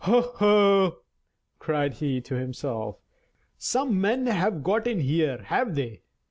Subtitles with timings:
[0.05, 0.31] "Ho!
[0.37, 0.97] ho!"
[1.59, 2.97] cried he to himself,
[3.59, 6.01] "some men have got in here, have they?